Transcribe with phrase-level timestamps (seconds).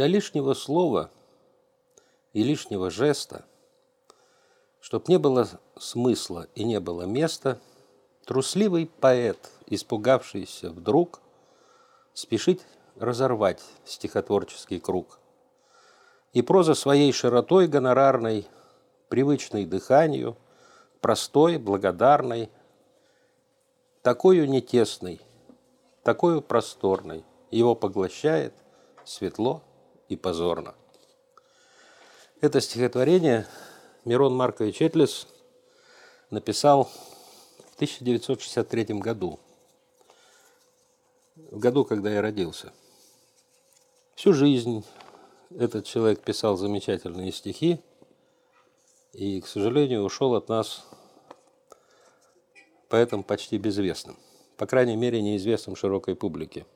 [0.00, 1.10] Для лишнего слова
[2.32, 3.44] и лишнего жеста,
[4.80, 5.46] чтоб не было
[5.78, 7.58] смысла и не было места,
[8.24, 9.36] трусливый поэт,
[9.66, 11.20] испугавшийся вдруг,
[12.14, 12.62] спешит
[12.96, 15.18] разорвать стихотворческий круг.
[16.32, 18.46] И проза своей широтой гонорарной,
[19.10, 20.34] привычной дыханию,
[21.02, 22.48] простой, благодарной,
[24.00, 25.20] такую нетесной,
[26.02, 28.54] такую просторной, его поглощает
[29.04, 29.62] светло
[30.10, 30.74] и позорно.
[32.40, 33.46] Это стихотворение
[34.04, 35.26] Мирон Маркович Этлис
[36.30, 39.40] написал в 1963 году,
[41.36, 42.72] в году, когда я родился.
[44.16, 44.84] Всю жизнь
[45.56, 47.80] этот человек писал замечательные стихи
[49.12, 50.84] и, к сожалению, ушел от нас
[52.88, 54.16] поэтому почти безвестным.
[54.56, 56.66] По крайней мере, неизвестным широкой публике.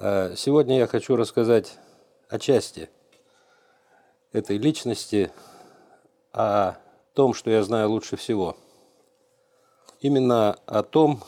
[0.00, 1.78] А сегодня я хочу рассказать
[2.28, 2.90] о части
[4.32, 5.30] этой личности,
[6.32, 6.74] о
[7.14, 8.56] том, что я знаю лучше всего.
[10.00, 11.22] Именно о том,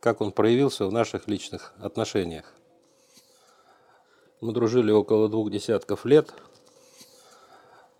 [0.00, 2.52] как он проявился в наших личных отношениях.
[4.40, 6.34] Мы дружили около двух десятков лет.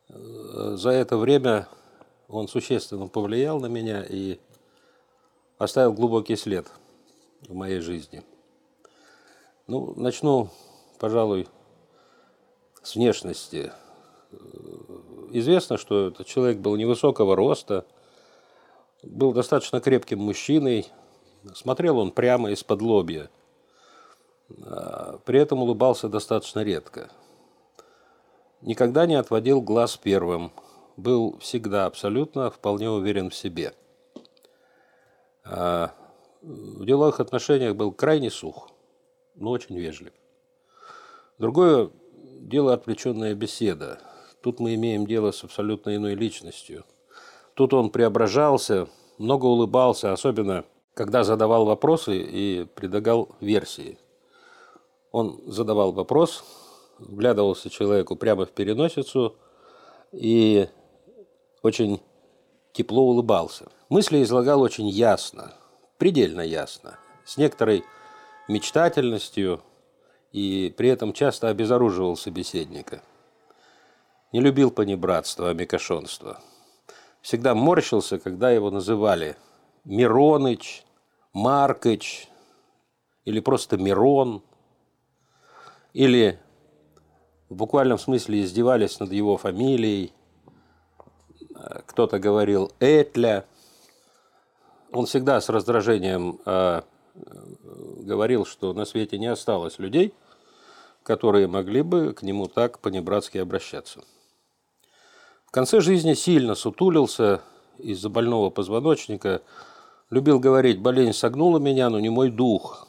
[0.09, 1.69] За это время
[2.27, 4.41] он существенно повлиял на меня и
[5.59, 6.67] оставил глубокий след
[7.43, 8.25] в моей жизни.
[9.69, 10.49] Ну, начну,
[10.99, 11.47] пожалуй,
[12.83, 13.73] с внешности.
[15.31, 17.87] Известно, что этот человек был невысокого роста,
[19.05, 20.89] был достаточно крепким мужчиной,
[21.55, 23.31] смотрел он прямо из-под лобья,
[24.65, 27.11] а, при этом улыбался достаточно редко.
[28.63, 30.53] Никогда не отводил глаз первым,
[30.97, 33.75] был всегда абсолютно вполне уверен в себе.
[35.45, 35.93] А,
[36.43, 38.72] в деловых отношениях был крайне сух,
[39.35, 40.13] но очень вежлив.
[41.39, 41.91] Другое
[42.41, 43.99] дело отвлеченная беседа.
[44.43, 46.85] Тут мы имеем дело с абсолютно иной личностью.
[47.55, 48.89] Тут он преображался,
[49.19, 53.99] много улыбался, особенно когда задавал вопросы и предлагал версии.
[55.11, 56.45] Он задавал вопрос,
[56.99, 59.37] вглядывался человеку прямо в переносицу
[60.13, 60.69] и
[61.63, 62.01] очень
[62.73, 63.67] тепло улыбался.
[63.89, 65.53] Мысли излагал очень ясно,
[65.99, 67.85] предельно ясно, с некоторой
[68.53, 69.63] мечтательностью
[70.33, 73.03] и при этом часто обезоруживал собеседника.
[74.33, 76.41] Не любил понебратство, а мекошонство.
[77.21, 79.37] Всегда морщился, когда его называли
[79.85, 80.85] Мироныч,
[81.33, 82.29] Маркыч
[83.25, 84.43] или просто Мирон,
[85.93, 86.39] или
[87.49, 90.13] в буквальном смысле издевались над его фамилией–
[91.87, 93.45] кто-то говорил «этля».
[94.93, 96.83] Он всегда с раздражением э,
[97.15, 100.15] говорил, что на свете не осталось людей,
[101.03, 104.03] которые могли бы к нему так по-небратски обращаться.
[105.47, 107.43] В конце жизни сильно сутулился
[107.79, 109.43] из-за больного позвоночника,
[110.11, 112.89] любил говорить «болезнь согнула меня, но не мой дух».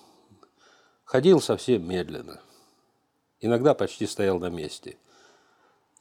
[1.04, 2.42] Ходил совсем медленно.
[3.40, 4.98] Иногда почти стоял на месте.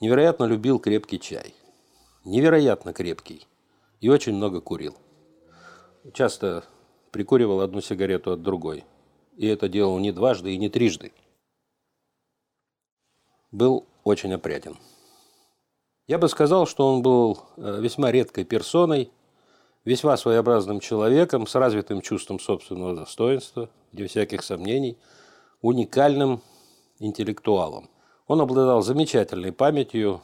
[0.01, 1.55] Невероятно любил крепкий чай
[2.25, 3.47] невероятно крепкий
[4.01, 4.97] и очень много курил.
[6.13, 6.65] Часто
[7.13, 8.85] прикуривал одну сигарету от другой.
[9.37, 11.13] И это делал не дважды и не трижды.
[13.53, 14.77] Был очень опрятен.
[16.09, 19.13] Я бы сказал, что он был э, весьма редкой персоной,
[19.85, 24.99] весьма своеобразным человеком с развитым чувством собственного достоинства, без всяких сомнений,
[25.61, 26.43] уникальным
[26.99, 27.89] интеллектуалом.
[28.27, 30.23] Он обладал замечательной памятью,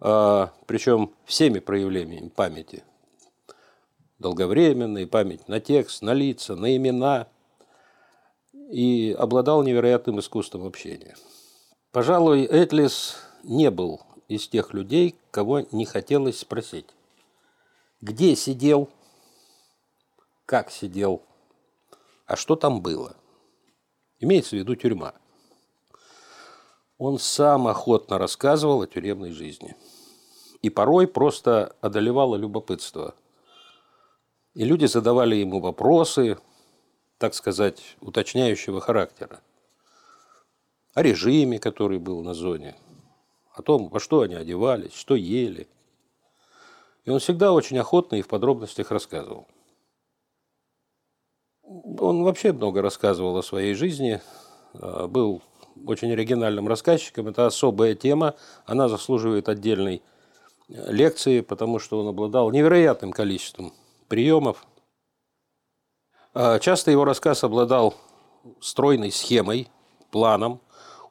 [0.00, 2.84] а, причем всеми проявлениями памяти.
[4.22, 7.28] Долговременной, память на текст, на лица, на имена.
[8.70, 11.14] И обладал невероятным искусством общения.
[11.90, 16.86] Пожалуй, Этлис не был из тех людей, кого не хотелось спросить.
[18.00, 18.88] Где сидел?
[20.46, 21.20] Как сидел?
[22.24, 23.14] А что там было?
[24.20, 25.12] Имеется в виду тюрьма.
[26.96, 29.76] Он сам охотно рассказывал о тюремной жизни–
[30.62, 33.14] и порой просто одолевало любопытство.
[34.54, 36.38] И люди задавали ему вопросы,
[37.18, 39.40] так сказать, уточняющего характера.
[40.94, 42.76] О режиме, который был на зоне,
[43.54, 45.68] о том, во что они одевались, что ели.
[47.04, 49.46] И он всегда очень охотно и в подробностях рассказывал.
[51.62, 54.20] Он вообще много рассказывал о своей жизни,
[54.74, 55.42] а, был
[55.86, 57.28] очень оригинальным рассказчиком.
[57.28, 58.34] Это особая тема,
[58.66, 60.02] она заслуживает отдельной
[60.68, 63.72] лекции, потому что он обладал невероятным количеством
[64.12, 64.66] приемов.
[66.34, 67.94] А часто его рассказ обладал
[68.60, 69.68] стройной схемой,
[70.10, 70.60] планом.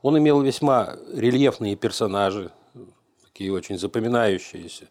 [0.04, 2.52] Он имел весьма рельефные персонажи,
[3.24, 4.88] такие очень запоминающиеся,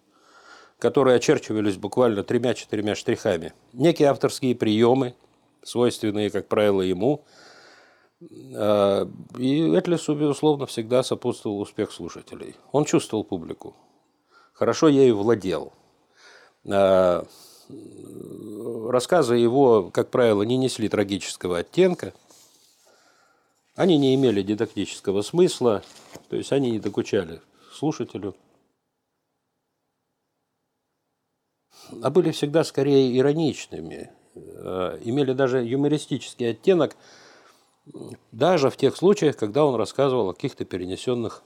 [0.80, 3.52] которые очерчивались буквально тремя-четырьмя штрихами.
[3.72, 5.14] Некие авторские приемы,
[5.62, 7.24] свойственные, как правило, ему.
[8.56, 9.08] А,
[9.38, 12.56] и Этлису, безусловно, всегда сопутствовал успех слушателей.
[12.72, 13.76] Он чувствовал публику.
[14.52, 15.72] Хорошо ею владел.
[18.90, 22.12] Рассказы его, как правило, не несли трагического оттенка.
[23.76, 25.82] Они не имели дидактического смысла,
[26.28, 27.40] то есть они не докучали
[27.72, 28.34] слушателю.
[32.02, 36.96] А были всегда скорее ироничными, э, имели даже юмористический оттенок,
[38.32, 41.43] даже в тех случаях, когда он рассказывал о каких-то перенесенных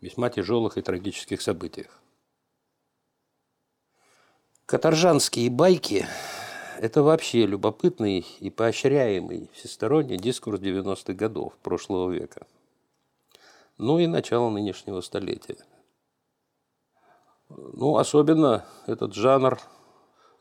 [0.00, 2.00] весьма тяжелых и трагических событиях.
[4.66, 6.08] Каторжанские байки–
[6.80, 12.48] это вообще любопытный и поощряемый всесторонний дискурс 90-х годов прошлого века.
[13.78, 15.58] Ну и начало нынешнего столетия.
[17.48, 19.60] Ну, особенно этот жанр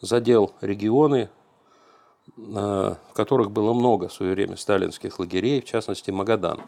[0.02, 1.30] задел регионы,
[2.36, 6.64] в которых было много в свое время сталинских лагерей, в частности Магадан.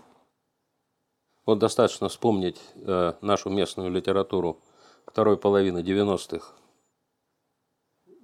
[1.47, 4.59] Вот достаточно вспомнить э, нашу местную литературу
[5.07, 6.53] второй половины 90-х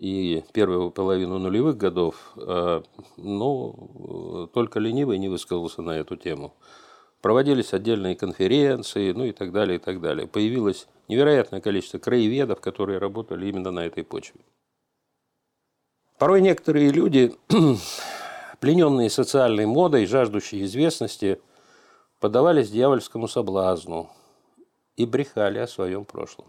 [0.03, 2.81] и первую половину нулевых годов, э,
[3.15, 6.53] ну, только ленивый не высказался на эту тему.
[7.21, 10.27] Проводились отдельные конференции, ну и так далее, и так далее.
[10.27, 14.41] Появилось невероятное количество краеведов, которые работали именно на этой почве.
[16.19, 17.33] Порой некоторые люди,
[18.59, 21.39] плененные социальной модой, жаждущие известности,
[22.19, 24.09] подавались дьявольскому соблазну
[24.97, 26.47] и брехали о своем прошлом.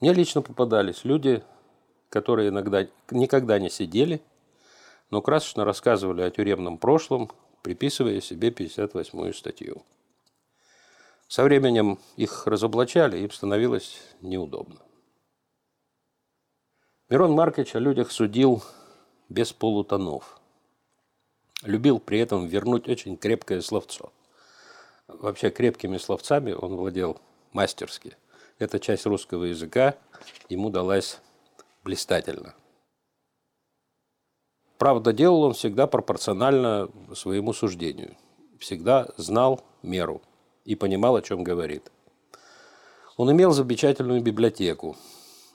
[0.00, 1.42] Мне лично попадались люди,
[2.10, 4.22] которые иногда никогда не сидели,
[5.10, 7.30] но красочно рассказывали о тюремном прошлом,
[7.62, 9.82] приписывая себе 58-ю статью.
[11.28, 14.80] Со временем их разоблачали, им становилось неудобно.
[17.10, 18.62] Мирон Маркович о людях судил
[19.28, 20.40] без полутонов.
[21.62, 24.12] Любил при этом вернуть очень крепкое словцо.
[25.06, 27.20] Вообще крепкими словцами он владел
[27.52, 28.16] мастерски.
[28.58, 29.96] Эта часть русского языка
[30.48, 31.20] ему далась
[31.88, 32.54] блистательно.
[34.76, 38.14] Правда, делал он всегда пропорционально своему суждению.
[38.58, 40.20] Всегда знал меру
[40.66, 41.90] и понимал, о чем говорит.
[43.16, 44.96] Он имел замечательную библиотеку.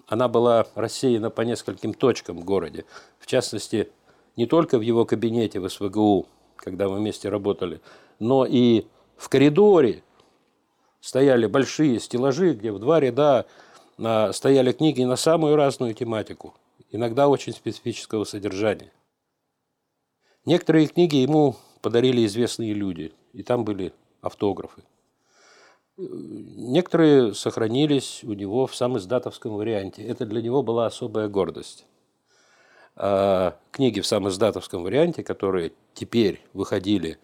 [0.07, 2.85] Она была рассеяна по нескольким точкам в городе.
[3.19, 3.91] В частности,
[4.35, 6.25] не только в его кабинете в СВГУ,
[6.55, 7.79] когда мы вместе работали,
[8.17, 8.87] но и
[9.17, 10.01] в коридоре
[10.99, 13.45] стояли большие стеллажи, где в два ряда
[13.97, 16.53] стояли книги на самую разную тематику,
[16.91, 18.91] иногда очень специфического содержания.
[20.45, 24.83] Некоторые книги ему подарили известные люди, и там были автографы.
[25.97, 30.03] Некоторые сохранились у него в самом издатовском варианте.
[30.03, 31.85] Это для него была особая гордость.
[32.95, 37.19] А книги в самом издатовском варианте, которые теперь выходили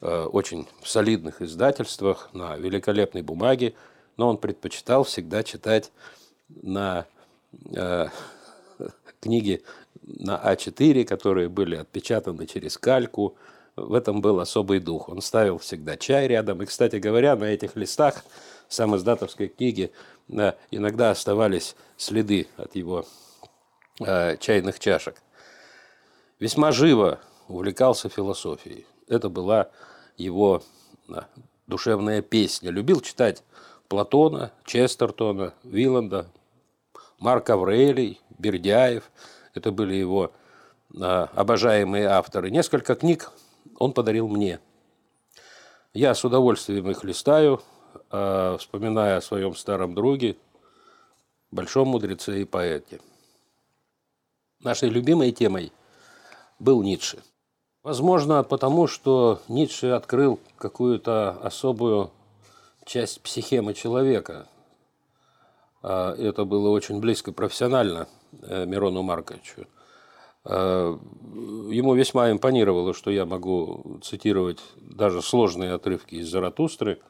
[0.00, 3.74] э, очень в солидных издательствах на великолепной бумаге,
[4.16, 5.92] но он предпочитал всегда читать
[6.48, 7.06] на
[7.74, 8.06] э,
[9.20, 9.62] книги
[10.06, 13.36] на А4, которые были отпечатаны через кальку.
[13.74, 15.08] В этом был особый дух.
[15.08, 16.62] Он ставил всегда чай рядом.
[16.62, 18.24] И, кстати говоря, на этих листах
[18.68, 19.92] сам издатовской книги
[20.28, 23.04] э, иногда оставались следы от его
[24.00, 25.16] э, чайных чашек.
[26.38, 28.86] Весьма живо увлекался философией.
[29.08, 29.70] Это была
[30.16, 30.62] его
[31.08, 31.20] э,
[31.66, 32.70] душевная песня.
[32.70, 33.42] Любил читать
[33.88, 36.26] Платона, Честертона, Виланда,
[37.18, 39.10] Марк Аврелий, Бердяев.
[39.54, 40.32] Это были его
[41.00, 42.50] а, обожаемые авторы.
[42.50, 43.32] Несколько книг
[43.78, 44.60] он подарил мне.
[45.94, 47.62] Я с удовольствием их листаю,
[48.10, 50.36] а, вспоминая о своем старом друге,
[51.50, 53.00] большом мудреце и поэте.
[54.60, 55.72] Нашей любимой темой
[56.58, 57.22] был Ницше.
[57.82, 62.10] Возможно, потому что Ницше открыл какую-то особую
[62.86, 64.46] часть психемы человека.
[65.82, 68.08] А, это было очень близко профессионально
[68.42, 69.66] э, Мирону Марковичу.
[70.44, 70.98] А,
[71.68, 77.00] ему весьма импонировало, что я могу цитировать даже сложные отрывки из Заратустры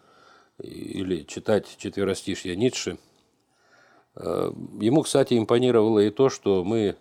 [0.59, 2.99] или читать четверостишья Ницше.
[4.15, 6.97] А, ему, кстати, импонировало и то, что мы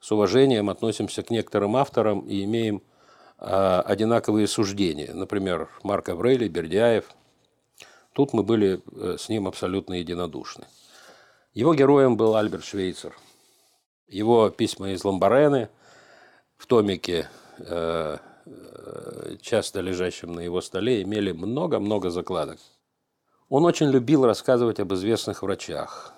[0.00, 2.82] с уважением относимся к некоторым авторам и имеем
[3.36, 5.12] одинаковые суждения.
[5.14, 7.04] Например, Марк Аврелий, Бердяев–
[8.18, 10.64] Тут мы были э, с ним абсолютно единодушны.
[11.54, 13.16] Его героем был Альберт Швейцер.
[14.08, 15.68] Его письма из Ламбарены
[16.56, 22.58] в томике э, э, часто лежащем на его столе, имели много-много закладок.
[23.48, 26.12] Он очень любил рассказывать об известных врачах,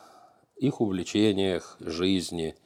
[0.56, 2.56] их увлечениях, жизни.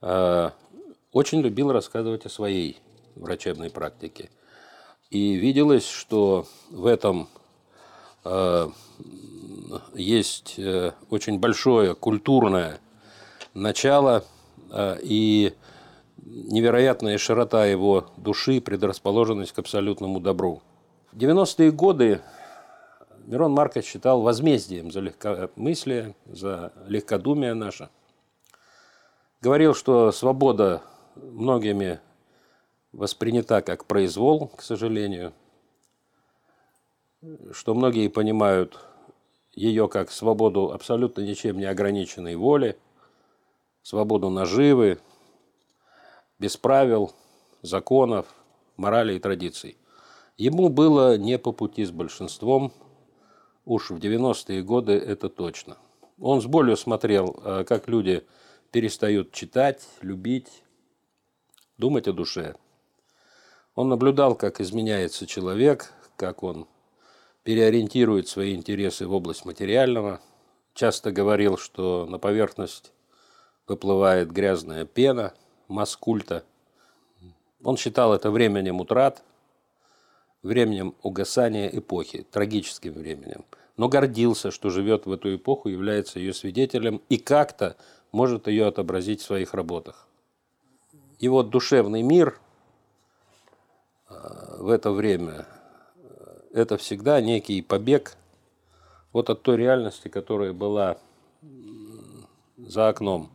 [0.00, 2.80] Очень любил рассказывать о своей
[3.14, 4.28] врачебной практике.
[5.10, 7.28] И виделось, что в этом
[9.94, 10.58] есть
[11.10, 12.80] очень большое культурное
[13.54, 14.24] начало
[15.02, 15.54] и
[16.18, 20.62] невероятная широта его души, предрасположенность к абсолютному добру.
[21.12, 22.20] В 90-е годы
[23.26, 27.88] Мирон Маркович считал возмездием за легкомыслие, за легкодумие наше.
[29.40, 30.82] Говорил, что свобода
[31.14, 32.00] многими
[32.92, 35.32] воспринята как произвол, к сожалению,
[37.52, 38.78] что многие понимают
[39.52, 42.78] ее как свободу абсолютно ничем не ограниченной воли,
[43.82, 44.98] свободу наживы,
[46.38, 47.12] без правил,
[47.62, 48.26] законов,
[48.76, 49.78] морали и традиций.
[50.36, 52.72] Ему было не по пути с большинством,
[53.64, 55.78] уж в 90-е годы это точно.
[56.20, 58.26] Он с болью смотрел, э, как люди
[58.70, 60.62] перестают читать, любить,
[61.78, 62.56] думать о душе.
[63.74, 66.66] Он наблюдал, как изменяется человек, как он
[67.46, 70.20] переориентирует свои интересы в область материального.
[70.74, 72.92] Часто говорил, что на поверхность
[73.68, 75.32] выплывает грязная пена–
[75.68, 76.42] маскульта.
[77.62, 79.22] Он считал это временем утрат,
[80.42, 83.44] временем угасания эпохи, трагическим временем.
[83.76, 87.76] Но гордился, что живет в эту эпоху, является ее свидетелем и как-то
[88.10, 90.08] может ее отобразить в своих работах.
[91.22, 92.40] Вот душевный мир
[94.08, 95.46] э, в это время
[96.56, 98.16] это всегда некий побег
[99.12, 100.98] вот от той реальности, которая была
[102.56, 103.30] за окном.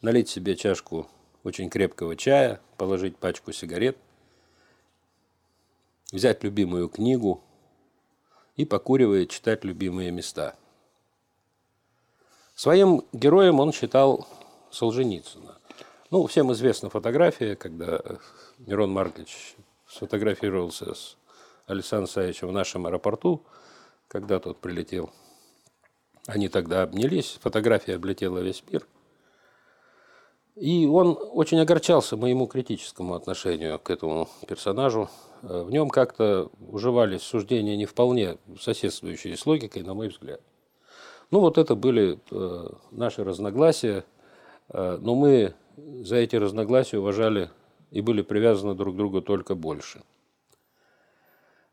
[0.00, 1.06] Налить себе чашку
[1.44, 3.96] очень крепкого чая, положить пачку сигарет,
[6.10, 7.40] взять любимую книгу
[8.56, 10.56] и, покуривая, читать любимые места.
[12.56, 14.26] Своим героем он считал
[14.72, 15.58] Солженицына.
[16.10, 18.00] Ну, всем известна фотография, когда
[18.58, 19.54] Мирон Маркович
[19.86, 21.16] сфотографировался с
[21.66, 23.44] Александром Саевичем в нашем аэропорту,
[24.08, 25.10] когда тот прилетел.
[26.26, 28.86] Они тогда обнялись, фотография облетела весь мир–
[30.56, 35.08] и он очень огорчался моему критическому отношению к этому персонажу.
[35.42, 40.40] Э, в нем как-то уживались суждения не вполне соседствующие с логикой, на мой взгляд.
[41.30, 44.04] Ну вот это были э, наши разногласия,
[44.68, 47.50] э, но мы за эти разногласия уважали
[47.90, 50.02] и были привязаны друг к другу только больше.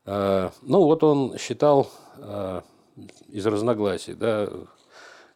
[0.09, 1.91] Ну вот он считал
[3.27, 4.49] из разногласий, да,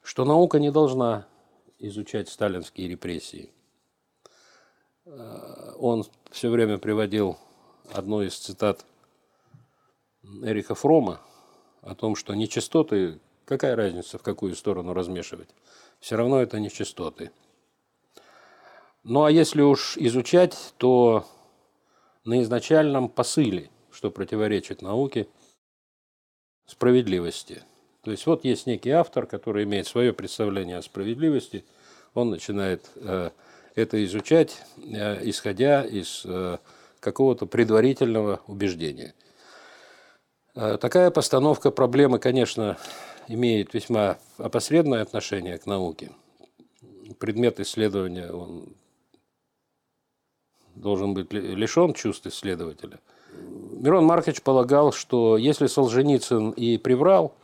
[0.01, 1.27] что наука не должна
[1.79, 3.51] изучать сталинские репрессии.
[5.05, 7.37] Э, он все время приводил
[7.91, 8.85] одну из цитат
[10.23, 11.19] Эрика Фрома
[11.81, 15.49] о том, что нечистоты, какая разница, в какую сторону размешивать,
[15.99, 17.31] все равно это нечистоты.
[19.03, 21.25] Ну а если уж изучать, то
[22.23, 25.27] на изначальном посыле, что противоречит науке,
[26.65, 27.63] справедливости–
[28.03, 31.63] то есть вот есть некий автор, который имеет свое представление о справедливости,
[32.13, 33.29] он начинает э,
[33.75, 36.57] это изучать, э, исходя из э,
[36.99, 39.13] какого-то предварительного убеждения.
[40.53, 42.77] Такая постановка проблемы, конечно,
[43.27, 46.11] имеет весьма опосредованное отношение к науке.
[47.17, 48.75] Предмет исследования он
[50.75, 52.99] должен быть лишен чувств исследователя.
[53.83, 57.35] Мирон Маркович полагал, что если Солженицын и приврал–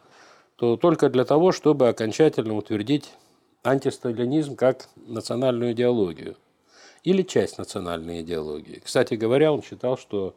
[0.60, 3.13] то только для того, чтобы окончательно утвердить
[3.63, 6.36] антисталинизм как национальную идеологию
[7.05, 8.81] или часть национальной идеологии.
[8.84, 10.36] Кстати говоря, он считал, что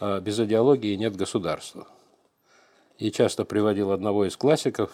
[0.00, 1.88] а, без идеологии нет государства.
[2.98, 4.92] И часто приводил одного из классиков,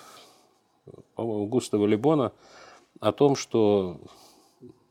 [1.16, 2.30] по-моему, Густава Либона,
[3.00, 4.00] о том, что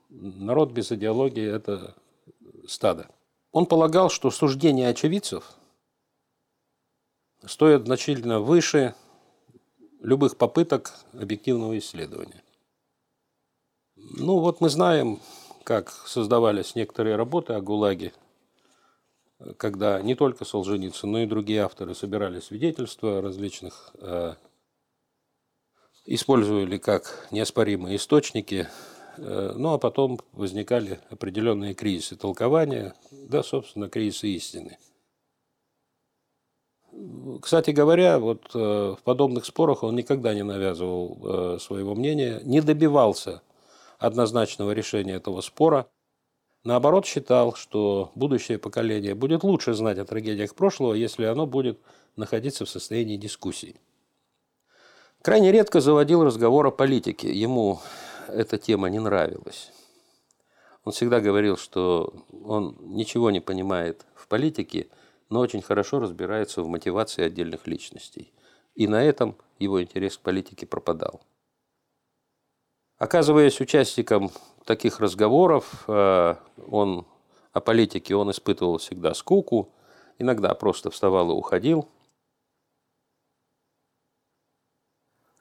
[0.10, 1.96] народ без идеологии– это
[2.68, 3.08] стадо.
[3.52, 5.52] Он полагал, что суждения очевидцев
[7.46, 8.96] стоят значительно выше
[10.02, 12.44] любых попыток объективного исследования.
[13.96, 15.20] Ну вот мы знаем,
[15.64, 18.14] как создавались некоторые работы о ГУЛАГе,
[19.58, 24.36] когда не только Солженицын, но и другие авторы собирали свидетельства различных, э,
[26.06, 28.68] использовали как неоспоримые источники,
[29.20, 34.78] ну а потом возникали определенные кризисы толкования, да, собственно, кризисы истины–
[37.42, 41.20] кстати говоря, вот э, в подобных спорах он никогда не навязывал
[41.56, 43.42] э, своего мнения, не добивался
[44.00, 45.88] однозначного решения этого спора.
[46.64, 51.80] Наоборот, считал, что будущее поколение будет лучше знать о трагедиях прошлого, если оно будет
[52.16, 53.78] находиться в состоянии дискуссий.
[55.22, 57.32] Крайне редко заводил разговор о политике.
[57.32, 57.80] Ему
[58.32, 59.72] эта тема не нравилась.
[60.84, 64.88] Он всегда говорил, что он ничего не понимает в политике,
[65.30, 68.34] но очень хорошо разбирается в мотивации отдельных личностей.
[68.76, 71.22] И на этом его интерес к политике пропадал.
[72.98, 74.32] Оказываясь участником
[74.66, 76.36] таких разговоров, э,
[76.68, 77.06] он
[77.52, 79.74] о политике он испытывал всегда скуку,
[80.18, 81.88] иногда просто вставал и уходил.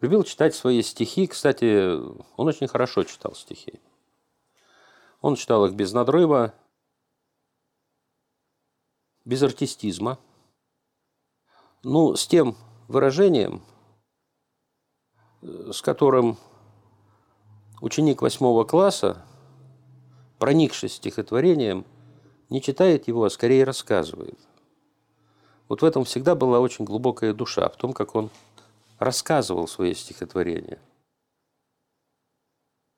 [0.01, 1.27] Любил читать свои стихи.
[1.27, 1.97] Кстати,
[2.37, 3.81] он очень хорошо читал стихи.
[5.21, 6.55] Он читал их без надрыва,
[9.25, 10.19] без артистизма.
[11.83, 12.57] Ну, с тем
[12.89, 13.65] выражением,
[15.43, 16.39] э, с которым
[17.81, 19.25] Ученик восьмого класса,
[20.41, 21.85] проникшись стихотворением,
[22.51, 24.39] не читает его, а скорее рассказывает.
[25.69, 28.31] Вот в этом всегда была очень глубокая душа, в том, как он
[28.99, 30.79] рассказывал свои стихотворения.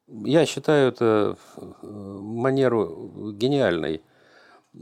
[0.07, 4.03] Я считаю это э, манеру гениальной.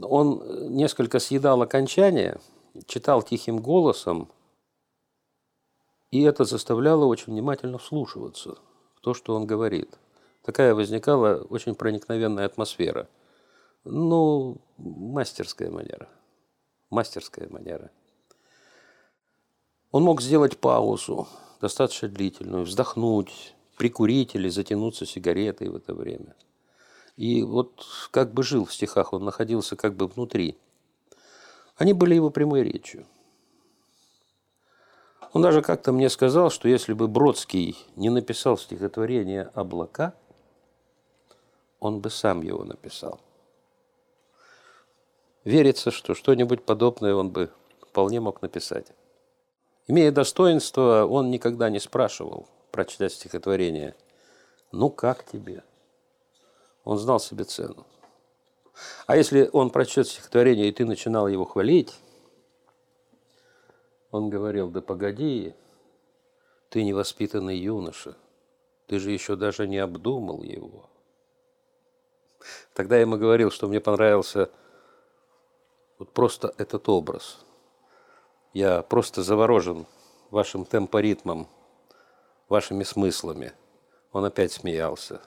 [0.01, 2.39] Он несколько съедал окончание,
[2.87, 4.31] читал тихим голосом,
[6.11, 8.57] и это заставляло очень внимательно вслушиваться–
[9.01, 9.97] то, что он говорит.
[10.43, 13.07] Такая возникала очень проникновенная атмосфера.
[13.83, 16.09] Ну, мастерская манера.
[16.89, 17.91] Мастерская манера.
[19.91, 21.27] Он мог сделать паузу,
[21.61, 26.35] достаточно длительную, вздохнуть, прикурить или затянуться сигаретой в это время.
[27.17, 30.57] И вот как бы жил в стихах, он находился как бы внутри.
[31.75, 33.07] Они были его прямой речью.
[35.33, 40.13] Он даже как-то мне сказал, что если бы Бродский не написал стихотворение «Облака»,
[41.79, 43.19] он бы сам его написал.
[45.43, 48.87] Верится, что что-нибудь подобное он бы вполне мог написать.
[49.89, 53.95] Имея достоинство, он никогда не спрашивал, прочитать стихотворение,
[54.71, 55.63] «Ну, как тебе?»
[56.83, 57.87] Он знал себе цену.
[59.07, 61.95] А если он прочтет стихотворение, и ты начинал его хвалить,
[64.11, 65.55] он говорил, да погоди,
[66.69, 68.15] ты невоспитанный юноша,
[68.85, 70.87] ты же еще даже не обдумал его.
[72.75, 74.51] Тогда я ему говорил, что мне понравился
[75.97, 77.43] вот просто этот образ.
[78.53, 79.85] Я просто заворожен
[80.31, 81.47] вашим темпоритмом,
[82.47, 83.53] вашими смыслами.
[84.11, 85.21] Он опять смеялся.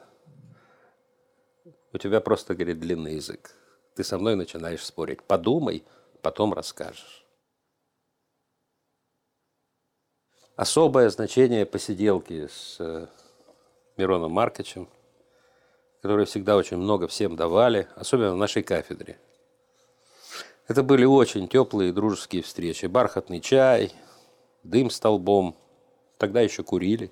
[1.92, 3.54] У тебя просто, говорит, длинный язык.
[3.94, 5.22] Ты со мной начинаешь спорить.
[5.22, 5.84] Подумай,
[6.22, 7.22] потом расскажешь.
[10.56, 13.06] особое значение посиделки с э,
[13.96, 14.88] Мироном Марковичем,
[16.00, 19.18] которые всегда очень много всем давали, особенно в нашей кафедре.
[20.68, 22.86] Это были очень теплые дружеские встречи.
[22.86, 23.92] Бархатный чай,
[24.62, 25.56] дым столбом.
[26.18, 27.10] Тогда еще курили.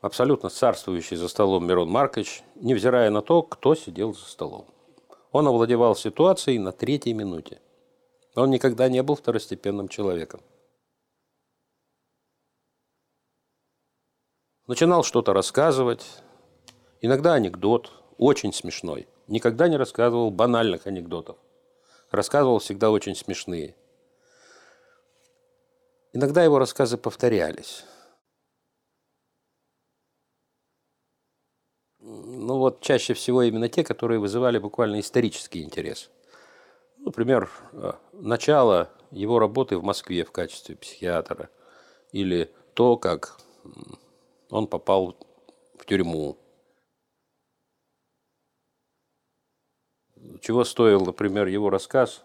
[0.00, 4.66] Абсолютно царствующий за столом Мирон Маркович, невзирая на то, кто сидел за столом.
[5.32, 7.60] Он овладевал ситуацией на третьей минуте.
[8.34, 10.40] Он никогда не был второстепенным человеком.
[14.66, 16.04] Начинал что-то рассказывать,
[17.00, 19.08] иногда анекдот, очень смешной.
[19.28, 21.36] Никогда не рассказывал банальных анекдотов.
[22.10, 23.76] Рассказывал всегда очень смешные.
[26.14, 27.84] Иногда его рассказы повторялись.
[32.00, 36.08] Ну вот чаще всего именно те, которые вызывали буквально исторический интерес.
[36.96, 41.50] Например, э, начало его работы в Москве в качестве психиатра.
[42.12, 43.38] Или то, как
[44.48, 45.14] он попал
[45.78, 46.38] в тюрьму.
[50.40, 52.22] Чего стоил, например, его рассказ,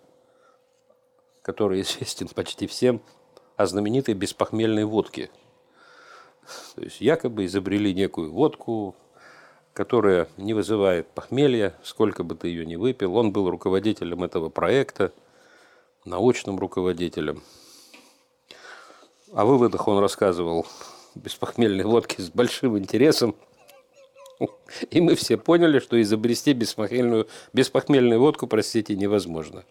[1.41, 3.01] который известен почти всем,
[3.55, 5.29] о знаменитой беспохмельной водке.
[6.75, 8.95] То есть якобы изобрели некую водку,
[9.73, 13.15] которая не вызывает похмелья, сколько бы ты ее ни выпил.
[13.15, 15.11] Он был руководителем этого проекта,
[16.05, 17.41] научным руководителем.
[19.33, 20.67] О выводах он рассказывал
[21.15, 23.35] беспохмельной водки с большим интересом.
[24.91, 29.65] И мы все поняли, что изобрести беспохмельную, беспохмельную водку, простите, невозможно.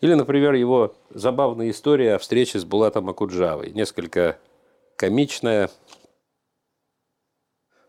[0.00, 3.72] Или, например, его забавная история о встрече с Булатом Акуджавой.
[3.72, 4.38] Несколько
[4.96, 5.70] комичная,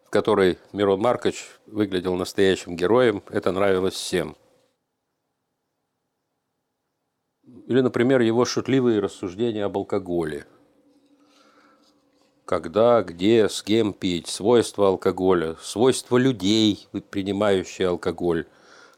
[0.05, 3.23] в которой Мирон Маркович выглядел настоящим героем.
[3.29, 4.37] Это нравилось всем.
[7.67, 10.45] Или, например, его шутливые рассуждения об алкоголе–
[12.47, 18.45] когда, где, с кем пить, свойства алкоголя, свойства людей, принимающих алкоголь,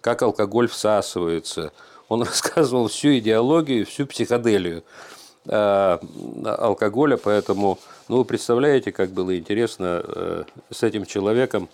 [0.02, 1.74] как алкоголь всасывается.
[2.10, 4.84] Он рассказывал всю идеологию, всю психоделию
[5.48, 5.98] э,
[6.46, 11.70] алкоголя, поэтому, ну, вы представляете, как было интересно э, с этим человеком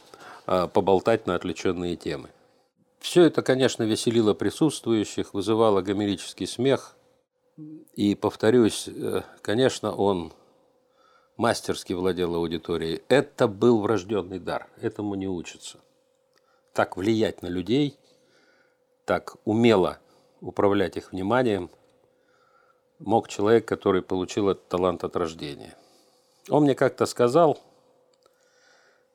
[0.47, 2.29] э, поболтать на отвлеченные темы.
[2.99, 6.95] Все это, конечно, веселило присутствующих, вызывало гомерический смех.
[7.95, 10.31] И, повторюсь, э, конечно, он
[11.37, 13.03] мастерски владел аудиторией.
[13.09, 15.79] Это был врожденный дар, этому не учится.
[16.73, 17.97] Так влиять на людей,
[19.05, 19.99] так умело
[20.41, 21.69] управлять их вниманием
[22.99, 25.75] мог человек, который получил этот талант от рождения.
[26.49, 27.59] Он мне как-то сказал,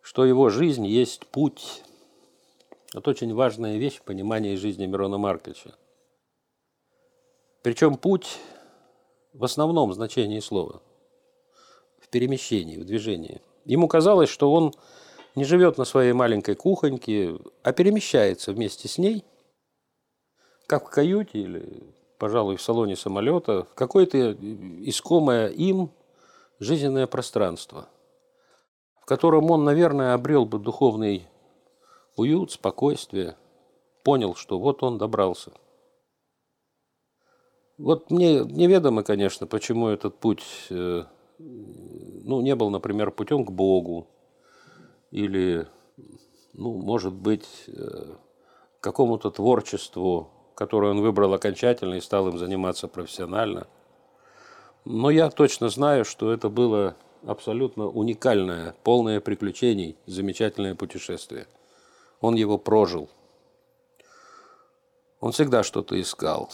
[0.02, 1.82] что его жизнь есть путь.
[2.94, 5.74] Это очень важная вещь в понимании жизни Мирона Марковича.
[7.62, 8.38] Причем путь
[9.32, 10.82] в основном значении слова–
[12.10, 13.40] перемещении, в движении.
[13.64, 14.74] Ему казалось, что он
[15.34, 19.24] не живет на своей маленькой кухоньке, а перемещается вместе с ней,
[20.66, 25.90] как в каюте или, пожалуй, в салоне самолета, в какое-то искомое им
[26.58, 27.88] жизненное пространство,
[29.00, 31.26] в котором он, наверное, обрел бы духовный
[32.16, 33.36] уют, спокойствие,
[34.04, 35.52] понял, что вот он добрался.
[37.78, 41.04] Вот мне неведомо, конечно, почему этот путь э,
[42.24, 44.06] ну, не был, например, путем к Богу
[45.10, 45.66] или,
[46.52, 48.14] ну, может быть, э,
[48.80, 53.66] какому-то творчеству, которое он выбрал окончательно и стал им заниматься профессионально.
[54.84, 61.46] Но я точно знаю, что это было абсолютно уникальное, полное приключений, замечательное путешествие.
[62.20, 63.10] Он его прожил.
[65.20, 66.50] Он всегда что-то искал.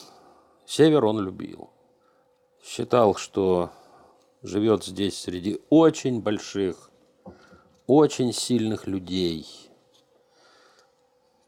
[0.67, 1.71] Север он любил.
[2.63, 3.71] Считал, что
[4.43, 6.91] живет здесь среди очень больших,
[7.87, 9.47] очень сильных людей,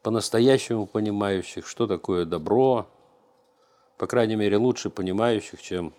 [0.02, 2.88] по-настоящему понимающих, что такое добро,
[3.98, 5.94] по крайней мере, лучше понимающих, чем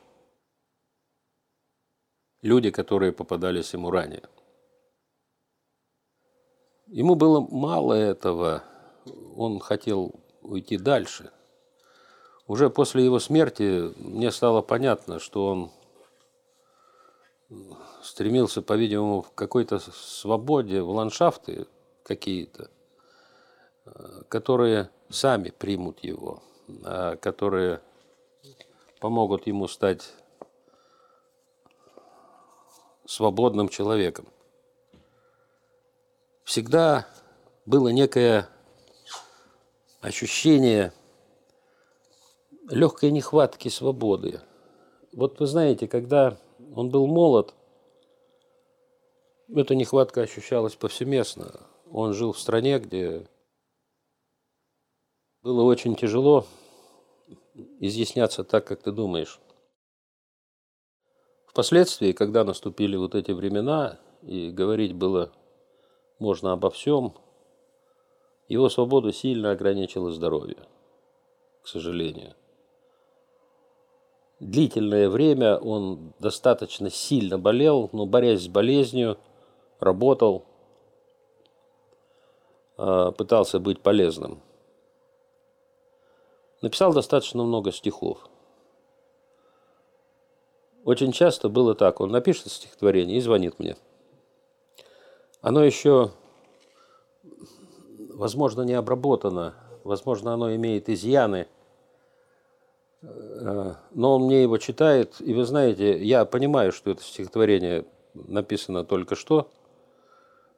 [2.41, 4.23] люди, которые попадались ему ранее.
[6.87, 8.63] Ему было мало этого,
[9.35, 11.31] он хотел уйти дальше.
[12.47, 15.71] Уже после его смерти мне стало понятно, что он
[18.03, 21.67] стремился, по-видимому, в какой-то свободе, в ландшафты
[22.03, 22.69] какие-то,
[23.85, 26.43] э, которые сами примут его,
[26.83, 27.81] а которые
[28.99, 30.13] помогут ему стать
[33.05, 34.27] свободным человеком.
[36.43, 37.07] Всегда
[37.65, 38.47] было некое
[40.01, 40.93] ощущение
[42.69, 44.41] легкой нехватки свободы.
[45.13, 46.37] Вот вы знаете, когда
[46.75, 47.53] он был молод.
[49.53, 51.67] Эта нехватка ощущалась повсеместно.
[51.91, 53.27] Он жил в стране, где
[55.41, 56.45] было очень тяжело
[57.79, 59.39] изъясняться так, как ты думаешь.
[61.47, 65.31] Впоследствии, когда наступили вот эти времена, и говорить было
[66.19, 67.15] можно обо всем,
[68.47, 70.67] его свободу сильно ограничило здоровье,
[71.63, 72.35] к сожалению
[74.39, 79.17] длительное время он достаточно сильно болел, но борясь с болезнью,
[79.79, 80.45] работал,
[82.77, 84.41] а, пытался быть полезным.
[86.61, 88.27] Написал достаточно много стихов.
[90.83, 93.75] Очень часто было так, он напишет стихотворение и звонит мне.
[95.41, 96.11] Оно еще,
[98.13, 101.47] возможно, не обработано, возможно, оно имеет изъяны–
[103.01, 109.15] но он мне его читает, и вы знаете, я понимаю, что это стихотворение написано только
[109.15, 109.49] что,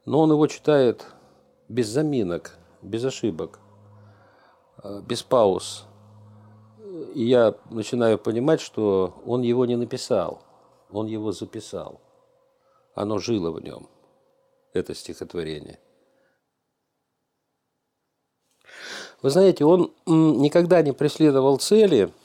[0.06, 1.06] но он его читает
[1.70, 3.60] без заминок, без ошибок,
[4.84, 5.86] э, без пауз.
[7.14, 10.42] И я начинаю понимать, что он его не написал,
[10.90, 12.02] он его записал.
[12.96, 13.88] Оно жило в нем,
[14.74, 15.80] это стихотворение.
[19.22, 22.12] Вы знаете, он никогда не преследовал цели–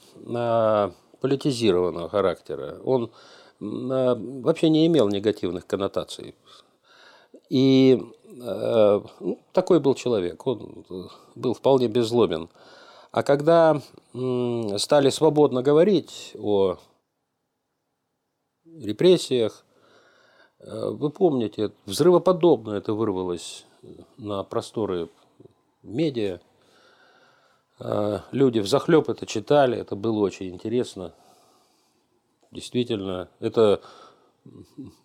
[1.21, 2.79] политизированного характера.
[2.83, 3.11] Он
[3.59, 6.35] вообще не имел негативных коннотаций.
[7.49, 7.99] И
[8.41, 10.85] э, ну, такой был человек, он
[11.35, 12.49] был вполне беззлобен.
[13.11, 13.81] А когда
[14.77, 16.77] стали свободно говорить о
[18.65, 19.65] репрессиях,
[20.59, 23.65] э, вы помните, взрывоподобно это вырвалось
[24.17, 25.09] на просторы
[25.83, 26.39] медиа.
[27.79, 31.13] А, люди в захлеб это читали, это было очень интересно.
[32.51, 33.81] Действительно, это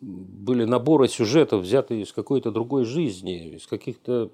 [0.00, 4.30] были наборы сюжетов, взятые из какой-то другой жизни, из каких-то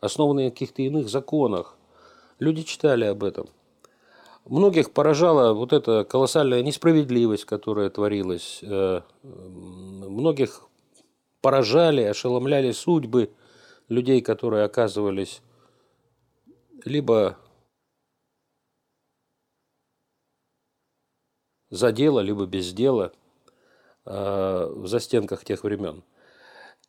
[0.00, 1.76] основанные на каких-то иных законах.
[2.38, 3.48] Люди читали об этом.
[4.46, 8.60] Многих поражала вот эта колоссальная несправедливость, которая творилась.
[8.62, 10.62] Э, многих
[11.42, 13.30] поражали, ошеломляли судьбы
[13.88, 15.42] людей, которые оказывались
[16.84, 17.36] либо
[21.70, 23.12] за дело, либо без дела
[24.04, 26.02] э, в застенках тех времен.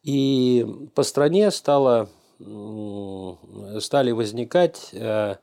[0.04, 0.66] И
[0.96, 2.10] по стране стало,
[3.80, 5.38] стали возникать э,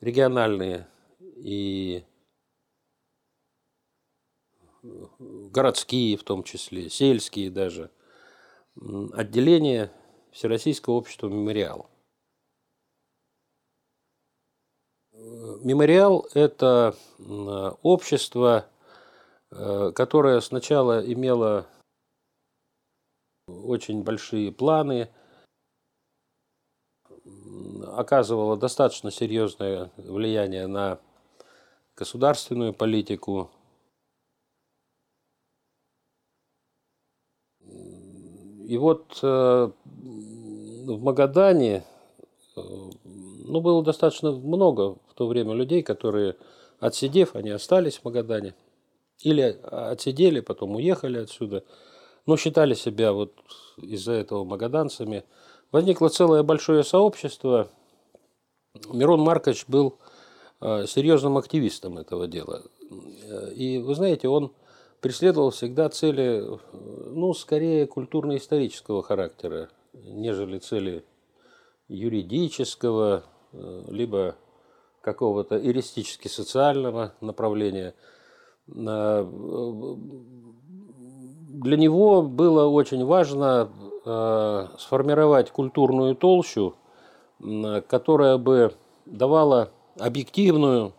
[0.00, 0.88] региональные
[1.36, 2.04] и
[4.82, 7.90] городские в том числе, сельские даже,
[9.12, 9.92] отделения
[10.32, 11.88] Всероссийского общества «Мемориал».
[15.16, 16.96] Мемориал– это
[17.82, 18.66] общество,
[19.50, 21.66] э, которое сначала имело
[23.46, 25.08] очень большие планы,
[27.86, 30.98] оказывало достаточно серьезное влияние на
[31.96, 33.50] государственную политику.
[38.66, 41.84] И вот э, в Магадане
[42.56, 42.60] э,
[43.44, 46.36] ну, было достаточно много в то время людей, которые,
[46.80, 48.56] отсидев, они остались в Магадане.
[49.20, 51.62] Или отсидели, потом уехали отсюда,
[52.26, 53.32] но считали себя вот
[53.76, 55.22] из-за этого магаданцами.
[55.70, 57.70] Возникло целое большое сообщество.
[58.92, 59.98] Мирон Маркович был
[60.60, 62.62] э, серьезным активистом этого дела.
[63.54, 64.52] И вы знаете, он
[65.00, 71.04] преследовал всегда цели, ну, скорее культурно-исторического характера, нежели цели
[71.86, 73.22] юридического,
[73.54, 74.36] Э, либо
[75.04, 77.94] какого-то эристически-социального направления.
[78.68, 79.26] Э,
[81.48, 83.68] для него было очень важно
[84.04, 86.74] э, сформировать культурную толщу,
[87.88, 88.74] которая бы
[89.06, 90.94] давала объективную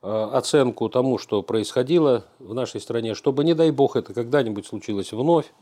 [0.00, 5.52] оценку тому, что происходило в нашей стране, чтобы, не дай бог, это когда-нибудь случилось вновь.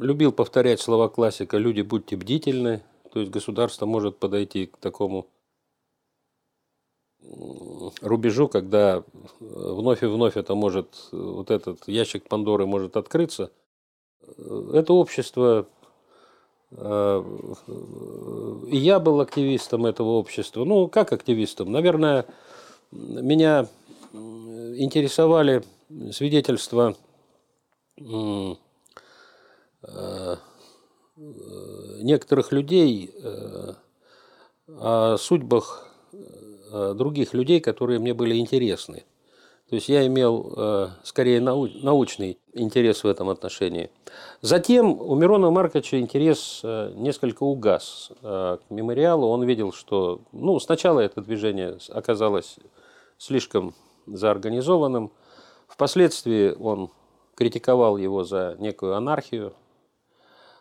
[0.00, 5.26] Любил повторять слова классика «люди, будьте бдительны», то есть государство может подойти к такому
[8.00, 9.04] рубежу, когда
[9.38, 13.50] вновь и вновь это может, вот этот ящик Пандоры может открыться.
[14.72, 15.66] Это общество,
[16.72, 17.24] э,
[18.68, 20.64] и я был активистом этого общества.
[20.64, 21.72] Ну, как активистом?
[21.72, 22.26] Наверное,
[22.92, 23.66] меня
[24.12, 25.62] интересовали
[26.12, 26.94] свидетельства
[27.98, 28.54] э,
[32.02, 33.74] некоторых людей э,
[34.68, 35.89] о судьбах э,
[36.70, 39.04] других людей, которые мне были интересны.
[39.68, 43.90] То есть я имел э, скорее научный интерес в этом отношении.
[44.40, 46.62] Затем у Мирона Марковича интерес
[46.94, 49.28] несколько угас к мемориалу.
[49.28, 52.56] Он видел, что ну, сначала это движение оказалось
[53.16, 53.74] слишком
[54.06, 55.12] заорганизованным.
[55.68, 56.90] Впоследствии он
[57.36, 59.54] критиковал его за некую анархию,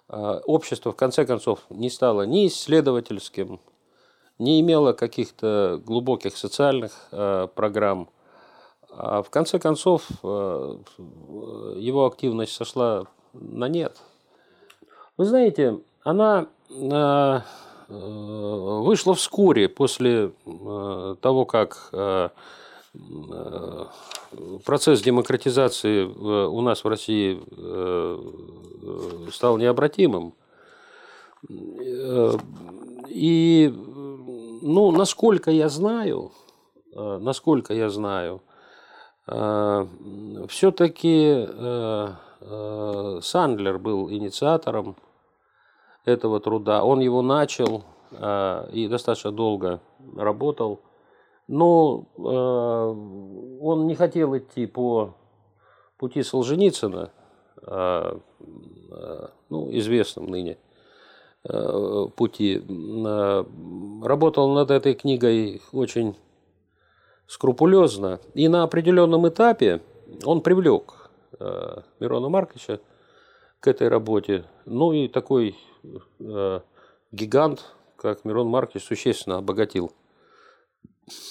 [0.08, 3.60] общество, в конце концов, не стало ни исследовательским,
[4.40, 8.10] не имело каких-то глубоких социальных а, программ.
[8.92, 10.80] А в конце концов, а,
[11.78, 13.98] его активность сошла на нет.
[15.18, 16.48] Вы знаете, она
[17.90, 20.32] вышла вскоре после
[21.22, 21.92] того, как
[22.96, 23.86] Э,
[24.66, 28.20] процесс демократизации у нас в России э,
[29.32, 30.34] стал необратимым.
[31.50, 32.32] Э,
[33.08, 33.74] и,
[34.62, 36.32] ну, насколько я знаю,
[36.94, 38.42] насколько я знаю,
[40.48, 41.48] все-таки
[43.22, 44.96] Сандлер был инициатором
[46.06, 46.84] этого труда.
[46.84, 49.82] Он его начал и достаточно долго
[50.16, 50.82] работал–
[51.50, 55.16] но э, он не хотел идти по
[55.98, 57.12] пути Солженицына,
[57.64, 58.20] э,
[59.50, 60.60] ну, известном ныне
[61.44, 62.64] э, пути.
[64.02, 66.16] Работал над этой книгой очень
[67.28, 68.20] скрупулезно.
[68.34, 69.82] И на определенном этапе
[70.24, 71.10] он привлек
[71.40, 72.80] э, Мирона Марковича
[73.60, 74.46] к этой работе.
[74.66, 75.58] Ну и такой
[76.20, 76.60] э,
[77.12, 77.66] гигант,
[77.98, 79.92] как Мирон Маркович, существенно обогатил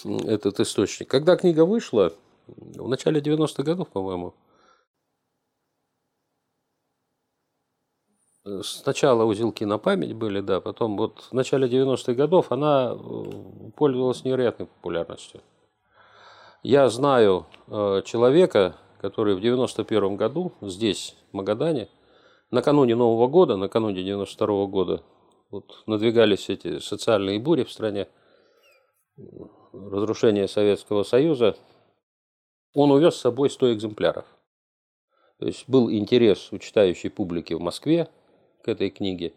[0.05, 1.09] этот источник.
[1.09, 2.13] Когда книга вышла,
[2.47, 4.35] в начале 90-х годов, по-моему,
[8.63, 14.25] сначала узелки на память были, да, потом вот в начале 90-х годов она э, пользовалась
[14.25, 15.41] невероятной популярностью.
[16.63, 21.89] Я знаю э, человека, который в 91 году здесь, в Магадане,
[22.51, 25.03] накануне Нового года, накануне 92 года,
[25.51, 28.09] вот надвигались эти социальные бури в стране,
[29.73, 31.57] разрушение Советского Союза,
[32.75, 34.27] он увез с собой 100 экземпляров.
[35.39, 38.09] То есть был интерес у читающей публики в Москве
[38.69, 39.33] этой книге.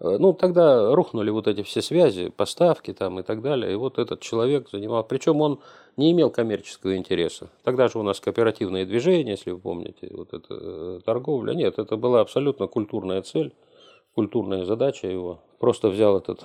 [0.00, 3.72] Э, ну, тогда рухнули вот эти все связи, поставки там и так далее.
[3.72, 5.04] И вот этот человек занимал...
[5.04, 5.60] Причем он
[5.96, 7.48] не имел коммерческого интереса.
[7.62, 11.54] Тогда же у нас кооперативное движение, если вы помните, вот это э, торговля.
[11.54, 13.54] Нет, это была абсолютно культурная цель,
[14.14, 15.40] культурная задача его.
[15.58, 16.44] Просто взял этот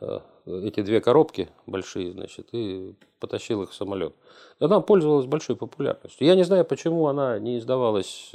[0.00, 4.14] э, эти две коробки большие, значит, и потащил их в самолет.
[4.58, 6.26] Она пользовалась большой популярностью.
[6.26, 8.32] Я не знаю, почему она не издавалась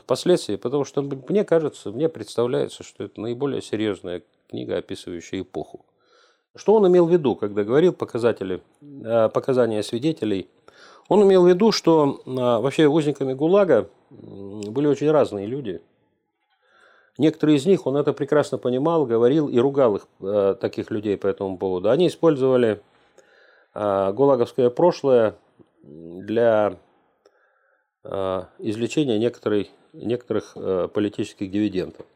[0.00, 5.84] впоследствии, потому что мне кажется, мне представляется, что это наиболее серьезная книга, описывающая эпоху.
[6.56, 10.48] Что он имел в виду, когда говорил показатели, э, показания свидетелей?
[11.08, 15.82] Он имел в виду, что э, вообще узниками ГУЛАГа были очень разные люди–
[17.16, 21.28] Некоторые из них, он это прекрасно понимал, говорил и ругал их, э, таких людей по
[21.28, 21.90] этому поводу.
[21.90, 22.82] Они использовали
[23.76, 25.34] гулаговское прошлое
[25.82, 26.78] для
[28.04, 32.06] э, извлечения некоторых э, политических дивидендов.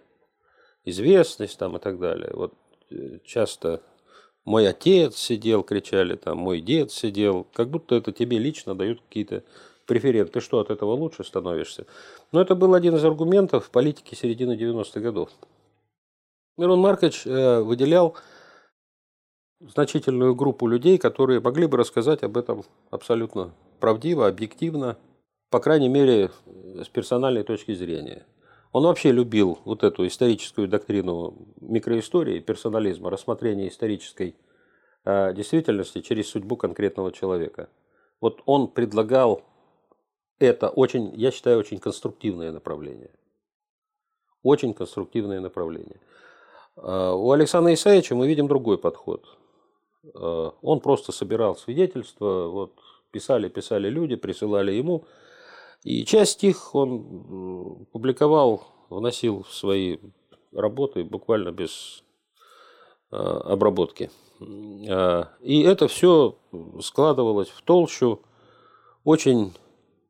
[0.85, 2.31] Известность там и так далее.
[2.33, 2.55] Вот
[2.91, 3.83] э, часто
[4.45, 7.47] мой отец сидел, кричали там, мой дед сидел.
[7.53, 9.43] Как будто это тебе лично дают какие-то
[9.87, 11.87] преферент, ты что, от этого лучше становишься?
[12.33, 15.31] Но это был один из аргументов политики середины 90-х годов.
[16.57, 18.17] Мирон Маркович выделял
[19.61, 24.97] значительную группу людей, которые могли бы рассказать об этом абсолютно правдиво, объективно,
[25.51, 26.31] по крайней мере,
[26.83, 28.27] с персональной точки зрения.
[28.73, 34.37] Он вообще любил вот эту историческую доктрину микроистории, персонализма, рассмотрения исторической
[35.05, 37.71] э, действительности через судьбу конкретного человека.
[38.21, 39.43] Вот он предлагал
[40.39, 43.11] это очень, я считаю, очень конструктивное направление.
[44.43, 46.01] Очень конструктивное направление.
[46.77, 49.25] А, у Александра Исаевича мы видим другой подход.
[50.15, 52.79] А, он просто собирал свидетельства, вот,
[53.11, 55.05] писали, писали люди, присылали ему.
[55.85, 59.99] И часть их он публиковал, вносил в свои
[60.53, 62.03] работы буквально без
[63.11, 64.11] а, обработки.
[64.41, 66.39] И это все
[66.81, 68.21] складывалось в толщу
[69.05, 69.53] очень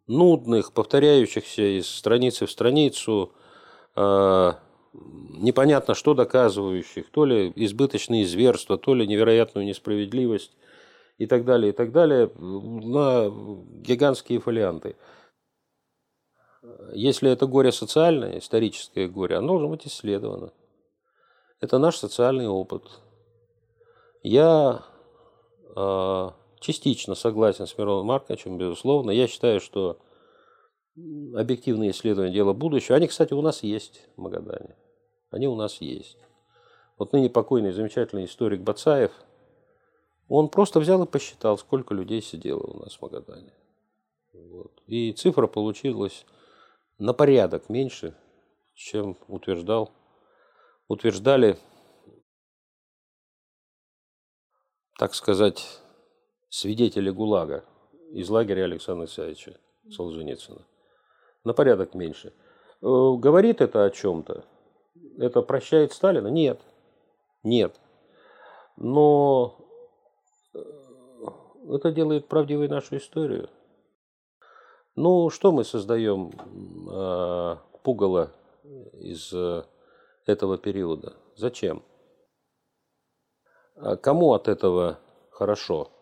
[0.07, 3.33] нудных, повторяющихся из страницы в страницу,
[3.95, 4.53] э,
[4.93, 10.57] непонятно что доказывающих, то ли избыточные зверства, то ли невероятную несправедливость
[11.19, 13.31] и так далее, и так далее, на
[13.83, 14.97] гигантские фолианты.
[16.93, 20.53] Если это горе социальное, историческое горе, оно должно быть исследовано.
[21.61, 22.85] Это наш социальный опыт.
[24.23, 24.85] Я
[25.77, 29.11] э, частично согласен с Мироном Марковичем, безусловно.
[29.11, 29.99] Я считаю, что
[31.35, 32.97] объективные исследования– дело будущего.
[32.97, 34.77] Они, кстати, у нас есть в Магадане.
[35.31, 36.19] Они у нас есть.
[36.99, 39.13] Вот ныне покойный замечательный историк Бацаев,
[40.29, 43.53] он просто взял и посчитал, сколько людей сидело у нас в Магадане.
[44.33, 44.73] Вот.
[44.87, 46.27] И цифра получилась
[46.99, 48.15] на порядок меньше,
[48.75, 49.93] чем утверждал,
[50.89, 51.57] утверждали,
[54.99, 55.81] так сказать,
[56.49, 57.65] свидетели ГУЛАГа
[58.13, 59.59] из лагеря Александра Исаевича
[59.91, 60.67] Солженицына.
[61.45, 62.29] На порядок меньше.
[62.29, 62.35] Э,
[62.83, 64.45] говорит это о чем-то?
[65.19, 66.29] Это прощает Сталина?
[66.29, 66.61] Нет.
[67.43, 67.79] Нет.
[68.77, 69.57] Но
[70.55, 70.59] э,
[71.71, 73.49] это делает правдивой нашу историю.
[75.01, 76.33] Ну, что мы создаем
[76.91, 78.33] э, пугало
[78.95, 79.63] из э,
[80.27, 81.15] этого периода?
[81.37, 81.85] Зачем?
[83.77, 84.99] А кому от этого
[85.31, 85.93] хорошо?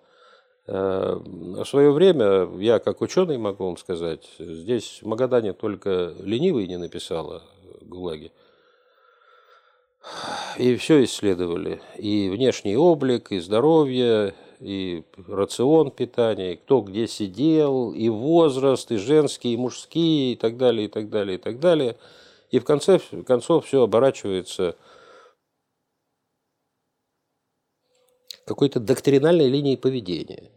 [0.67, 6.67] Э, в свое время, я как ученый могу вам сказать, здесь в Магадане только ленивый
[6.67, 7.43] не написала
[7.83, 8.33] ГУЛАГи.
[10.57, 11.83] И все исследовали.
[11.99, 18.97] И внешний облик, и здоровье, и рацион питания, и кто где сидел, и возраст, и
[18.97, 21.97] женские, и мужские, и так далее, и так далее, и так далее.
[22.51, 24.77] И в конце концов все оборачивается
[28.47, 30.51] какой-то доктринальной линией поведения.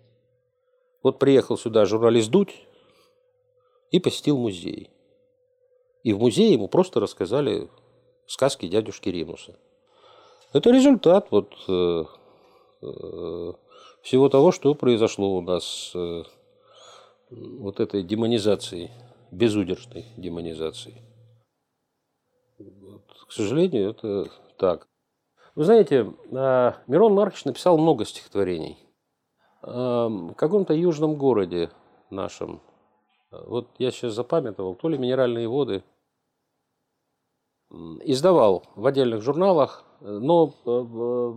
[1.01, 2.55] Вот приехал сюда журналист Дудь
[3.91, 4.91] и посетил музей.
[6.03, 7.69] И в музее ему просто рассказали
[8.27, 9.57] сказки дядюшки Римуса.
[10.53, 12.03] Это результат вот, э,
[12.81, 13.53] э,
[14.01, 16.23] всего того, что произошло у нас э,
[17.29, 18.91] вот этой демонизации,
[19.31, 21.01] безудержной демонизации.
[22.57, 24.87] Вот, к сожалению, это так.
[25.55, 28.77] Вы знаете, э, Мирон Маркович написал много стихотворений–
[29.61, 31.69] в каком-то южном городе
[32.09, 32.61] нашем,
[33.31, 35.83] Вот я сейчас запамятовал, то ли минеральные воды.
[38.03, 41.33] Издавал в отдельных журналах, но э, э,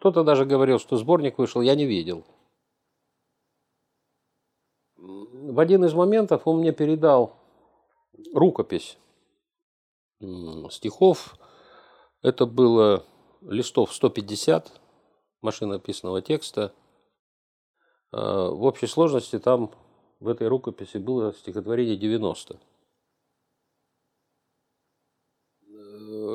[0.00, 2.24] кто-то даже говорил, что сборник вышел, я не видел.
[4.96, 7.36] В один из моментов он мне передал
[8.32, 8.96] рукопись
[10.70, 11.36] стихов.
[12.22, 13.04] Это было
[13.42, 14.80] листов 150
[15.42, 16.72] машинописного текста.
[18.10, 19.70] А, в общей сложности там
[20.18, 22.58] в этой рукописи было стихотворение 90.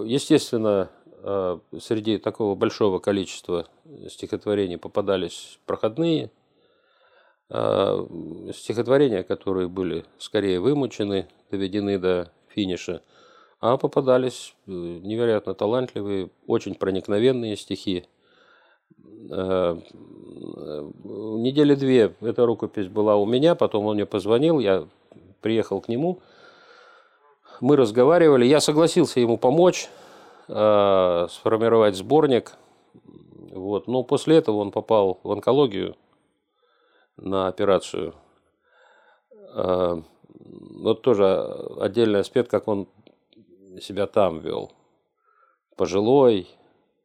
[0.06, 0.95] Естественно, а,
[1.80, 3.68] среди такого большого количества
[4.08, 6.30] стихотворений попадались проходные
[7.50, 8.08] а,
[8.54, 13.02] стихотворения, которые были скорее вымучены, доведены до финиша,
[13.60, 18.06] а попадались э, невероятно талантливые, очень проникновенные стихи.
[19.30, 19.80] Э,
[21.04, 24.88] недели две эта рукопись была у меня, потом он мне позвонил, я
[25.42, 26.22] приехал к нему,
[27.62, 29.88] мы разговаривали, я согласился ему помочь
[30.48, 32.54] э, сформировать сборник,
[33.52, 33.88] вот.
[33.88, 35.96] но после этого он попал в онкологию
[37.18, 38.16] на операцию.
[39.54, 40.02] Э,
[40.38, 41.26] вот тоже
[41.80, 42.88] отдельный аспект, как он
[43.82, 44.72] себя там вел.
[45.76, 46.48] Пожилой,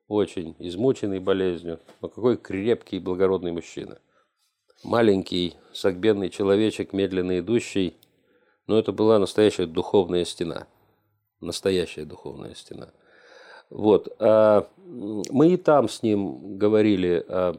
[0.09, 4.01] очень измученный болезнью, но какой крепкий и благородный мужчина.
[4.83, 7.97] Маленький, согбенный человечек, медленно идущий,
[8.67, 10.67] но это была настоящая духовная стена.
[11.41, 12.93] Настоящая духовная стена.
[13.71, 14.09] Вот.
[14.19, 17.55] А мы и там с ним говорили о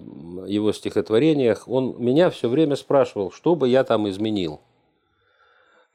[0.48, 1.68] его стихотворениях.
[1.68, 4.60] Он меня все время спрашивал, что бы я там изменил.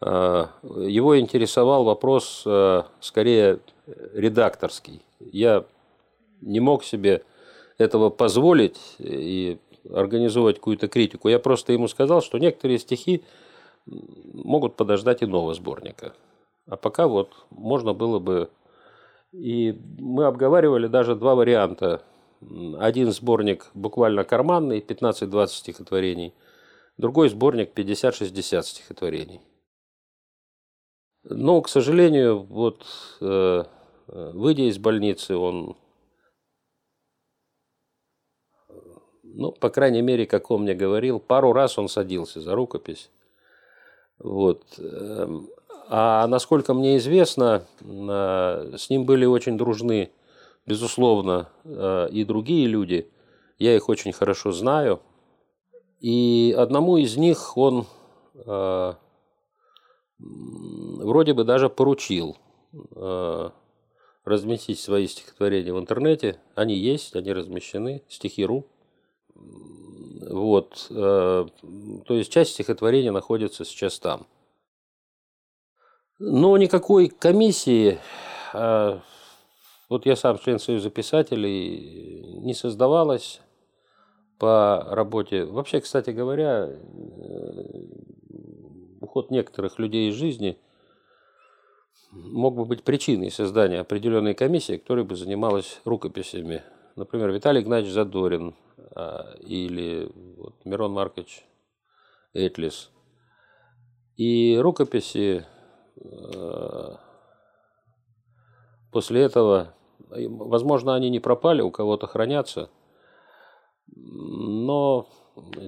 [0.00, 3.60] А, его интересовал вопрос а, скорее
[4.14, 5.02] редакторский.
[5.20, 5.64] Я
[6.40, 7.22] не мог себе
[7.78, 9.58] этого позволить и
[9.92, 11.28] организовать какую-то критику.
[11.28, 13.22] Я просто ему сказал, что некоторые стихи
[13.86, 16.12] могут подождать иного сборника.
[16.66, 18.50] А пока вот можно было бы...
[19.32, 22.02] И мы обговаривали даже два варианта.
[22.78, 26.34] Один сборник буквально карманный, 15-20 стихотворений.
[26.96, 29.40] Другой сборник 50-60 стихотворений.
[31.24, 32.86] Но, к сожалению, вот
[33.20, 33.64] э,
[34.06, 35.76] выйдя из больницы, он
[39.36, 43.10] ну, по крайней мере, как он мне говорил, пару раз он садился за рукопись.
[44.18, 44.62] Вот.
[45.88, 50.10] А насколько мне известно, э, с ним были очень дружны,
[50.66, 53.08] безусловно, э, и другие люди.
[53.58, 55.00] Я их очень хорошо знаю.
[56.00, 57.86] И одному из них он
[58.34, 58.94] э,
[60.18, 62.36] вроде бы даже поручил
[64.24, 66.38] разместить свои стихотворения в интернете.
[66.54, 68.66] Они есть, они размещены, стихи.ру.
[70.28, 70.88] Вот.
[70.90, 71.48] То
[72.08, 74.26] есть часть стихотворения находится сейчас там.
[76.18, 77.98] Но никакой комиссии,
[78.54, 78.98] э,
[79.88, 83.40] вот я сам член Союза писателей, не создавалось
[84.38, 85.44] по работе.
[85.44, 86.76] Вообще, кстати говоря, э,
[89.00, 90.58] уход некоторых людей из жизни
[92.12, 96.62] мог бы быть причиной создания определенной комиссии, которая бы занималась рукописями.
[96.96, 98.54] Например, Виталий Игнатьевич Задорин–
[98.96, 101.44] а, или вот, Мирон Маркович
[102.32, 102.90] Этлис.
[104.16, 105.55] И рукописи а,
[108.90, 109.74] после этого,
[110.08, 112.70] возможно, они не пропали, у кого-то хранятся,
[113.94, 115.08] но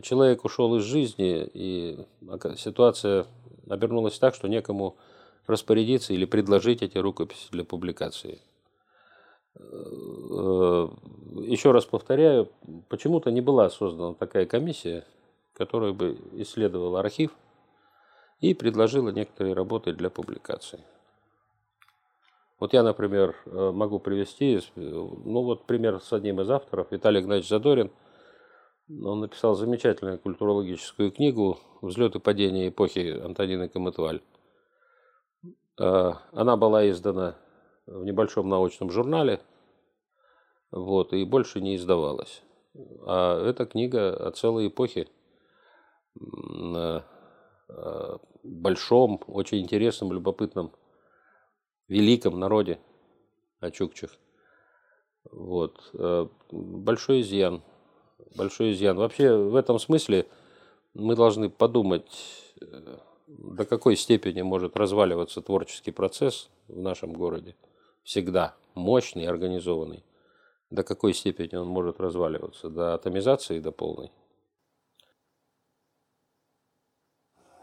[0.02, 2.06] человек ушел из жизни, и
[2.56, 3.26] ситуация
[3.68, 4.96] обернулась так, что некому
[5.46, 8.40] распорядиться или предложить эти рукописи для публикации.
[9.58, 10.88] Э,
[11.42, 12.50] еще раз повторяю,
[12.88, 15.04] почему-то не была создана такая комиссия,
[15.54, 17.32] которая бы исследовала архив
[18.40, 20.80] и предложила некоторые работы для публикации.
[22.60, 27.48] Вот я, например, э, могу привести, ну вот пример с одним из авторов, Виталий Игнатьевич
[27.48, 27.90] Задорин.
[28.88, 34.22] Он написал замечательную культурологическую книгу «Взлет и падение эпохи Антонины Камытваль».
[35.78, 37.36] Э, она была издана
[37.86, 39.40] в небольшом научном журнале,
[40.70, 42.42] вот, и больше не издавалась.
[43.06, 45.08] А эта книга о целой эпохе,
[48.42, 50.72] большом, очень интересном, любопытном,
[51.88, 52.78] великом народе,
[53.60, 54.10] о чукчах.
[55.30, 55.90] Вот.
[55.94, 57.62] Э, большой изъян.
[58.36, 58.96] Большой изъян.
[58.96, 60.26] Вообще, в этом смысле
[60.94, 62.10] мы должны подумать,
[62.60, 67.56] э, до какой степени может разваливаться творческий процесс в нашем городе
[68.02, 70.04] всегда мощный, организованный.
[70.70, 72.68] До какой степени он может разваливаться?
[72.68, 74.10] До атомизации, до полной.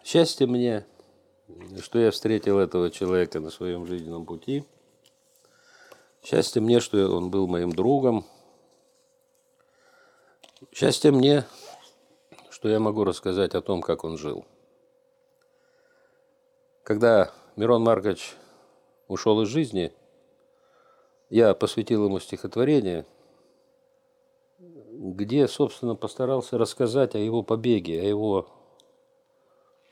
[0.06, 0.86] Счастье мне,
[1.82, 4.64] что я встретил этого человека на своем жизненном пути.
[6.24, 8.24] Счастье мне, что он был моим другом.
[10.72, 11.44] Счастье мне,
[12.52, 14.46] что я могу рассказать о том, как он жил.
[16.84, 18.36] Когда Мирон Маркович
[19.08, 19.92] ушел из жизни,
[21.32, 23.08] я посвятил ему стихотворение,
[24.60, 28.55] где, собственно, постарался рассказать о его побеге, о его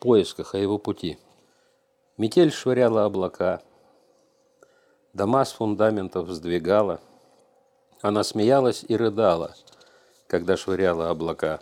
[0.04, 1.18] поисках, о его пути.
[2.18, 3.62] Метель швыряла облака,
[5.14, 7.00] дома с фундаментов сдвигала.
[8.02, 9.56] Она смеялась и рыдала,
[10.28, 11.62] когда швыряла облака.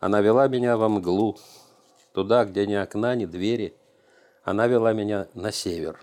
[0.00, 1.38] Она вела меня во мглу,
[2.12, 3.76] туда, где ни окна, ни двери.
[4.42, 6.00] Она вела меня на север.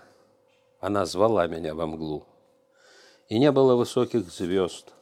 [0.80, 2.24] Она звала меня во мглу.
[3.28, 4.94] И не было высоких звезд.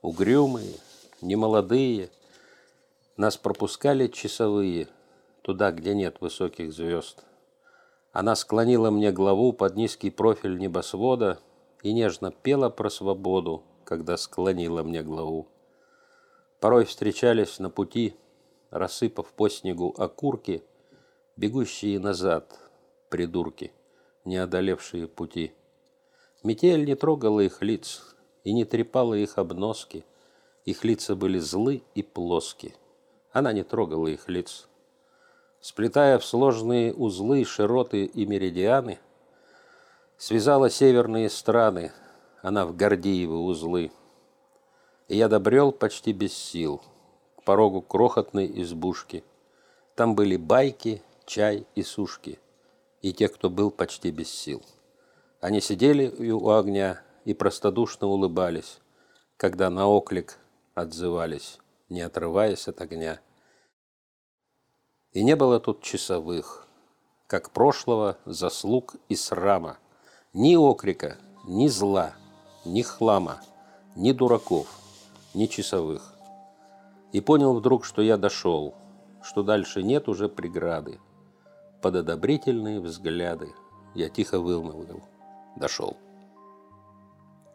[0.00, 0.76] Угрюмые,
[1.20, 2.08] немолодые,
[3.18, 4.88] нас пропускали часовые
[5.44, 7.22] туда, где нет высоких звезд.
[8.12, 11.38] Она склонила мне главу под низкий профиль небосвода
[11.82, 15.46] и нежно пела про свободу, когда склонила мне главу.
[16.60, 18.14] Порой встречались на пути,
[18.70, 20.62] рассыпав по снегу окурки,
[21.36, 22.58] бегущие назад,
[23.10, 23.70] придурки,
[24.24, 25.52] не одолевшие пути.
[26.42, 30.06] Метель не трогала их лиц и не трепала их обноски.
[30.64, 32.74] Их лица были злы и плоски.
[33.30, 34.68] Она не трогала их лиц.
[35.64, 38.98] Сплетая в сложные узлы, широты и меридианы,
[40.18, 41.90] связала северные страны,
[42.42, 43.90] она в Гордиевы узлы.
[45.08, 46.82] И я добрел почти без сил
[47.38, 49.24] к порогу крохотной избушки.
[49.94, 52.38] Там были байки, чай и сушки,
[53.00, 54.62] и те, кто был почти без сил.
[55.40, 58.80] Они сидели у огня и простодушно улыбались,
[59.38, 60.36] когда на оклик
[60.74, 61.58] отзывались,
[61.88, 63.18] не отрываясь от огня.
[65.14, 66.66] И не было тут часовых,
[67.26, 69.78] как прошлого заслуг и срама,
[70.32, 72.12] ни окрика, ни зла,
[72.66, 73.40] ни хлама,
[73.96, 74.66] ни дураков,
[75.32, 76.14] ни часовых.
[77.12, 78.74] И понял вдруг, что я дошел,
[79.22, 81.00] что дальше нет уже преграды.
[81.80, 83.52] Под одобрительные взгляды
[83.94, 85.02] я тихо вымолвил–
[85.56, 85.96] дошел.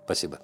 [0.05, 0.39] Спасибо.